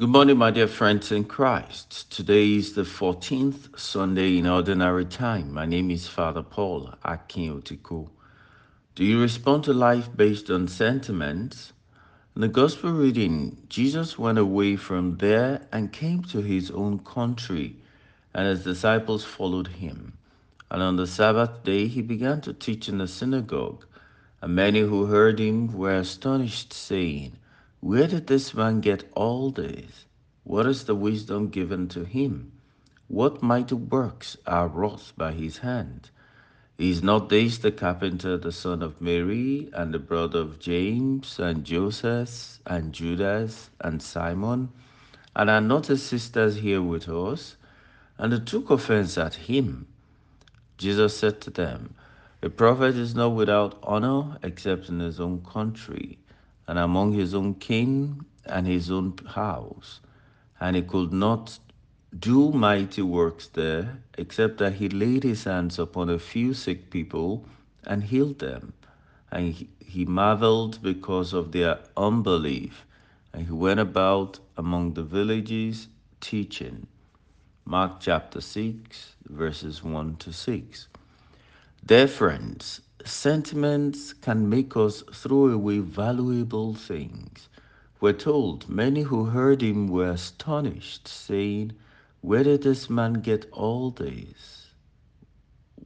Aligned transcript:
Good 0.00 0.10
morning, 0.10 0.36
my 0.36 0.52
dear 0.52 0.68
friends 0.68 1.10
in 1.10 1.24
Christ. 1.24 2.08
Today 2.12 2.52
is 2.52 2.74
the 2.74 2.82
14th 2.82 3.76
Sunday 3.76 4.38
in 4.38 4.46
Ordinary 4.46 5.04
Time. 5.04 5.52
My 5.52 5.66
name 5.66 5.90
is 5.90 6.06
Father 6.06 6.44
Paul 6.44 6.94
Akin 7.04 7.60
Otiko. 7.60 8.08
Do 8.94 9.02
you 9.02 9.20
respond 9.20 9.64
to 9.64 9.72
life 9.72 10.08
based 10.14 10.52
on 10.52 10.68
sentiments? 10.68 11.72
In 12.36 12.42
the 12.42 12.46
Gospel 12.46 12.92
reading, 12.92 13.60
Jesus 13.68 14.16
went 14.16 14.38
away 14.38 14.76
from 14.76 15.16
there 15.16 15.66
and 15.72 15.92
came 15.92 16.22
to 16.26 16.42
his 16.42 16.70
own 16.70 17.00
country, 17.00 17.74
and 18.32 18.46
his 18.46 18.62
disciples 18.62 19.24
followed 19.24 19.66
him. 19.66 20.16
And 20.70 20.80
on 20.80 20.94
the 20.94 21.08
Sabbath 21.08 21.64
day, 21.64 21.88
he 21.88 22.02
began 22.02 22.40
to 22.42 22.52
teach 22.52 22.88
in 22.88 22.98
the 22.98 23.08
synagogue. 23.08 23.84
And 24.42 24.54
many 24.54 24.78
who 24.78 25.06
heard 25.06 25.40
him 25.40 25.76
were 25.76 25.96
astonished, 25.96 26.72
saying, 26.72 27.32
Where 27.80 28.08
did 28.08 28.26
this 28.26 28.54
man 28.54 28.80
get 28.80 29.08
all 29.14 29.52
this? 29.52 30.06
What 30.42 30.66
is 30.66 30.84
the 30.84 30.96
wisdom 30.96 31.48
given 31.48 31.86
to 31.90 32.04
him? 32.04 32.50
What 33.06 33.40
mighty 33.40 33.76
works 33.76 34.36
are 34.46 34.66
wrought 34.66 35.12
by 35.16 35.30
his 35.30 35.58
hand? 35.58 36.10
Is 36.76 37.04
not 37.04 37.28
this 37.28 37.58
the 37.58 37.70
carpenter, 37.70 38.36
the 38.36 38.50
son 38.50 38.82
of 38.82 39.00
Mary, 39.00 39.70
and 39.72 39.94
the 39.94 40.00
brother 40.00 40.40
of 40.40 40.58
James, 40.58 41.38
and 41.38 41.64
Joseph, 41.64 42.58
and 42.66 42.92
Judas, 42.92 43.70
and 43.80 44.02
Simon? 44.02 44.70
And 45.36 45.48
are 45.48 45.60
not 45.60 45.86
his 45.86 46.02
sisters 46.02 46.56
here 46.56 46.82
with 46.82 47.08
us? 47.08 47.56
And 48.18 48.32
they 48.32 48.40
took 48.40 48.70
offense 48.70 49.16
at 49.16 49.34
him. 49.34 49.86
Jesus 50.78 51.16
said 51.16 51.40
to 51.42 51.50
them, 51.50 51.94
A 52.42 52.50
prophet 52.50 52.96
is 52.96 53.14
not 53.14 53.36
without 53.36 53.78
honor 53.84 54.36
except 54.42 54.88
in 54.88 54.98
his 54.98 55.20
own 55.20 55.44
country, 55.44 56.18
and 56.68 56.78
among 56.78 57.14
his 57.14 57.34
own 57.34 57.54
kin 57.54 58.24
and 58.44 58.66
his 58.66 58.90
own 58.90 59.16
house. 59.26 60.00
And 60.60 60.76
he 60.76 60.82
could 60.82 61.12
not 61.12 61.58
do 62.16 62.52
mighty 62.52 63.02
works 63.02 63.48
there, 63.48 63.98
except 64.16 64.58
that 64.58 64.74
he 64.74 64.88
laid 64.88 65.22
his 65.24 65.44
hands 65.44 65.78
upon 65.78 66.10
a 66.10 66.18
few 66.18 66.52
sick 66.52 66.90
people 66.90 67.46
and 67.84 68.04
healed 68.04 68.38
them. 68.38 68.74
And 69.32 69.54
he, 69.80 70.04
marveled 70.04 70.80
because 70.82 71.32
of 71.32 71.52
their 71.52 71.78
unbelief. 71.96 72.84
And 73.32 73.46
he 73.46 73.52
went 73.52 73.80
about 73.80 74.38
among 74.56 74.94
the 74.94 75.02
villages 75.02 75.88
teaching. 76.20 76.86
Mark 77.64 78.00
chapter 78.00 78.40
6, 78.40 79.14
verses 79.28 79.82
1 79.82 80.16
to 80.16 80.32
6. 80.32 80.88
Dear 81.84 82.08
friends, 82.08 82.80
sentiments 83.04 84.12
can 84.12 84.48
make 84.48 84.76
us 84.76 85.02
throw 85.12 85.48
away 85.48 85.78
valuable 85.78 86.74
things. 86.74 87.48
We're 88.00 88.12
told 88.12 88.68
many 88.68 89.02
who 89.02 89.26
heard 89.26 89.62
him 89.62 89.88
were 89.88 90.10
astonished, 90.10 91.08
saying, 91.08 91.72
Where 92.20 92.44
did 92.44 92.62
this 92.62 92.88
man 92.88 93.14
get 93.14 93.48
all 93.52 93.90
this? 93.90 94.68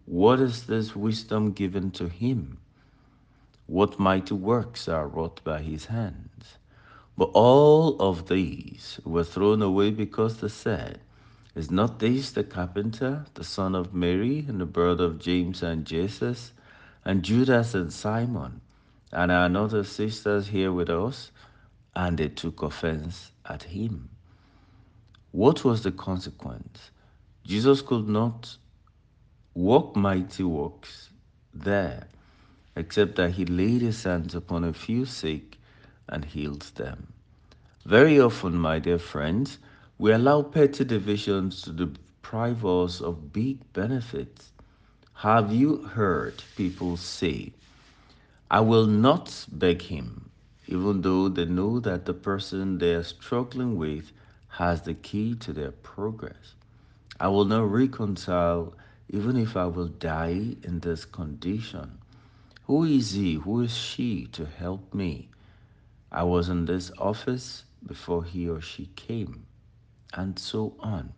What 0.04 0.40
is 0.40 0.64
this 0.64 0.96
wisdom 0.96 1.52
given 1.52 1.90
to 1.92 2.08
him? 2.08 2.58
What 3.66 3.98
mighty 3.98 4.34
works 4.34 4.88
are 4.88 5.08
wrought 5.08 5.42
by 5.44 5.62
his 5.62 5.86
hands? 5.86 6.58
But 7.16 7.30
all 7.34 8.00
of 8.00 8.28
these 8.28 9.00
were 9.04 9.24
thrown 9.24 9.62
away 9.62 9.90
because 9.90 10.38
they 10.38 10.48
said, 10.48 11.00
is 11.54 11.70
not 11.70 11.98
this 11.98 12.30
the 12.30 12.44
carpenter, 12.44 13.26
the 13.34 13.44
son 13.44 13.74
of 13.74 13.92
Mary, 13.92 14.44
and 14.48 14.60
the 14.60 14.66
brother 14.66 15.04
of 15.04 15.18
James 15.18 15.62
and 15.62 15.84
Joses, 15.84 16.52
and 17.04 17.22
Judas 17.22 17.74
and 17.74 17.92
Simon? 17.92 18.60
And 19.12 19.30
our 19.30 19.54
other 19.54 19.84
sisters 19.84 20.48
here 20.48 20.72
with 20.72 20.88
us? 20.90 21.30
And 21.94 22.18
they 22.18 22.28
took 22.28 22.62
offense 22.62 23.32
at 23.44 23.62
him. 23.62 24.08
What 25.32 25.64
was 25.64 25.82
the 25.82 25.92
consequence? 25.92 26.90
Jesus 27.44 27.82
could 27.82 28.08
not 28.08 28.56
work 29.54 29.96
mighty 29.96 30.44
works 30.44 31.10
there, 31.52 32.08
except 32.76 33.16
that 33.16 33.32
he 33.32 33.44
laid 33.44 33.82
his 33.82 34.02
hands 34.02 34.34
upon 34.34 34.64
a 34.64 34.72
few 34.72 35.04
sick 35.04 35.58
and 36.08 36.24
healed 36.24 36.62
them. 36.76 37.12
Very 37.84 38.20
often, 38.20 38.56
my 38.56 38.78
dear 38.78 38.98
friends, 38.98 39.58
we 39.98 40.12
allow 40.12 40.42
petty 40.42 40.84
divisions 40.84 41.62
to 41.62 41.72
deprive 41.72 42.64
us 42.64 43.00
of 43.00 43.32
big 43.32 43.60
benefits. 43.72 44.52
Have 45.22 45.52
you 45.52 45.84
heard 45.84 46.42
people 46.56 46.96
say, 46.96 47.52
I 48.50 48.60
will 48.60 48.86
not 48.86 49.46
beg 49.52 49.82
him, 49.82 50.30
even 50.66 51.02
though 51.02 51.28
they 51.28 51.44
know 51.44 51.78
that 51.78 52.06
the 52.06 52.12
person 52.14 52.78
they 52.78 52.94
are 52.94 53.04
struggling 53.04 53.76
with 53.76 54.10
has 54.48 54.82
the 54.82 54.94
key 54.94 55.36
to 55.36 55.52
their 55.52 55.70
progress? 55.70 56.56
I 57.20 57.28
will 57.28 57.44
not 57.44 57.70
reconcile, 57.70 58.74
even 59.08 59.36
if 59.36 59.56
I 59.56 59.66
will 59.66 59.86
die 59.86 60.56
in 60.64 60.80
this 60.80 61.04
condition. 61.04 61.98
Who 62.64 62.82
is 62.82 63.12
he? 63.12 63.34
Who 63.34 63.60
is 63.60 63.76
she 63.76 64.26
to 64.32 64.44
help 64.46 64.92
me? 64.92 65.28
I 66.10 66.24
was 66.24 66.48
in 66.48 66.64
this 66.64 66.90
office 66.98 67.64
before 67.86 68.24
he 68.24 68.48
or 68.48 68.60
she 68.60 68.86
came 68.96 69.46
and 70.14 70.36
so 70.38 70.74
on. 70.80 71.12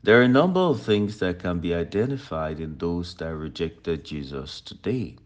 There 0.00 0.20
are 0.20 0.22
a 0.22 0.28
number 0.28 0.60
of 0.60 0.80
things 0.80 1.18
that 1.18 1.40
can 1.40 1.58
be 1.58 1.74
identified 1.74 2.60
in 2.60 2.78
those 2.78 3.14
that 3.16 3.34
rejected 3.34 4.04
Jesus 4.04 4.60
today. 4.60 5.16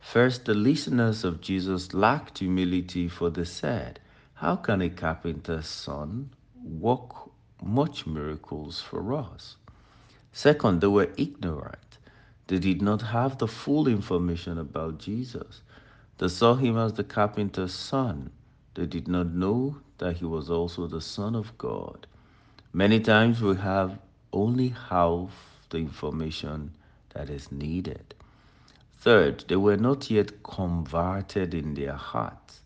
First, 0.00 0.46
the 0.46 0.54
listeners 0.54 1.22
of 1.22 1.42
Jesus 1.42 1.92
lacked 1.92 2.38
humility, 2.38 3.08
for 3.08 3.28
they 3.28 3.44
said, 3.44 4.00
How 4.32 4.56
can 4.56 4.80
a 4.80 4.88
carpenter's 4.88 5.66
son 5.66 6.30
work 6.64 7.10
much 7.62 8.06
miracles 8.06 8.80
for 8.80 9.12
us? 9.12 9.56
Second, 10.32 10.80
they 10.80 10.86
were 10.86 11.12
ignorant. 11.18 11.98
They 12.46 12.58
did 12.58 12.80
not 12.80 13.02
have 13.02 13.36
the 13.36 13.48
full 13.48 13.86
information 13.86 14.56
about 14.56 14.98
Jesus. 14.98 15.60
They 16.16 16.28
saw 16.28 16.54
him 16.54 16.78
as 16.78 16.94
the 16.94 17.04
carpenter's 17.04 17.74
son. 17.74 18.30
They 18.74 18.86
did 18.86 19.08
not 19.08 19.26
know 19.26 19.76
that 19.98 20.16
he 20.16 20.24
was 20.24 20.48
also 20.48 20.86
the 20.86 21.02
Son 21.02 21.34
of 21.34 21.56
God. 21.58 22.06
Many 22.72 23.00
times 23.00 23.42
we 23.42 23.56
have 23.56 23.98
only 24.36 24.68
half 24.68 25.30
the 25.70 25.78
information 25.78 26.72
that 27.14 27.30
is 27.30 27.50
needed. 27.50 28.14
Third, 28.98 29.44
they 29.48 29.56
were 29.56 29.76
not 29.76 30.10
yet 30.10 30.42
converted 30.42 31.54
in 31.54 31.74
their 31.74 31.94
hearts. 31.94 32.60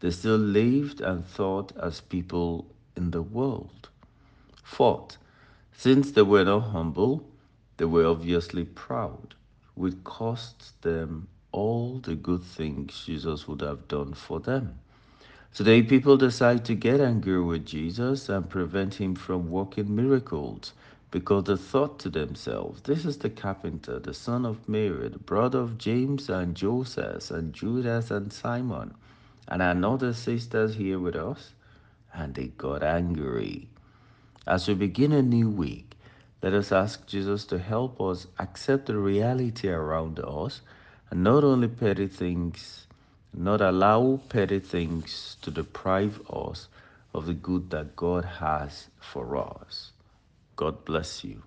They 0.00 0.10
still 0.10 0.36
lived 0.36 1.00
and 1.00 1.24
thought 1.24 1.72
as 1.76 2.00
people 2.02 2.66
in 2.96 3.10
the 3.10 3.22
world. 3.22 3.88
Fourth, 4.62 5.16
since 5.72 6.10
they 6.10 6.22
were 6.22 6.44
not 6.44 6.60
humble, 6.60 7.24
they 7.78 7.86
were 7.86 8.06
obviously 8.06 8.64
proud, 8.64 9.34
which 9.74 10.02
cost 10.04 10.80
them 10.82 11.28
all 11.52 11.98
the 11.98 12.14
good 12.14 12.42
things 12.42 13.04
Jesus 13.06 13.48
would 13.48 13.62
have 13.62 13.88
done 13.88 14.12
for 14.12 14.40
them. 14.40 14.78
Today, 15.54 15.82
people 15.82 16.18
decide 16.18 16.66
to 16.66 16.74
get 16.74 17.00
angry 17.00 17.42
with 17.42 17.64
Jesus 17.64 18.28
and 18.28 18.50
prevent 18.50 18.94
him 18.94 19.14
from 19.14 19.50
working 19.50 19.94
miracles 19.96 20.74
because 21.10 21.44
they 21.44 21.56
thought 21.56 21.98
to 22.00 22.10
themselves, 22.10 22.82
This 22.82 23.04
is 23.04 23.18
the 23.18 23.30
carpenter, 23.30 23.98
the 23.98 24.14
son 24.14 24.44
of 24.44 24.68
Mary, 24.68 25.08
the 25.08 25.18
brother 25.18 25.60
of 25.60 25.78
James 25.78 26.28
and 26.28 26.54
Joseph 26.54 27.30
and 27.30 27.52
Judas 27.52 28.10
and 28.10 28.32
Simon, 28.32 28.94
and 29.48 29.62
are 29.62 29.74
not 29.74 30.00
the 30.00 30.14
sisters 30.14 30.74
here 30.74 30.98
with 30.98 31.16
us? 31.16 31.52
And 32.12 32.34
they 32.34 32.46
got 32.48 32.82
angry. 32.82 33.68
As 34.46 34.68
we 34.68 34.74
begin 34.74 35.12
a 35.12 35.22
new 35.22 35.50
week, 35.50 35.96
let 36.42 36.54
us 36.54 36.72
ask 36.72 37.06
Jesus 37.06 37.44
to 37.46 37.58
help 37.58 38.00
us 38.00 38.26
accept 38.38 38.86
the 38.86 38.96
reality 38.96 39.68
around 39.68 40.20
us 40.20 40.60
and 41.10 41.22
not 41.22 41.44
only 41.44 41.68
petty 41.68 42.06
things 42.06 42.86
not 43.36 43.60
allow 43.60 44.18
petty 44.30 44.58
things 44.58 45.36
to 45.42 45.50
deprive 45.50 46.20
us 46.30 46.68
of 47.12 47.26
the 47.26 47.34
good 47.34 47.68
that 47.70 47.94
God 47.94 48.24
has 48.24 48.88
for 48.98 49.36
us. 49.36 49.92
God 50.56 50.84
bless 50.84 51.24
you. 51.24 51.42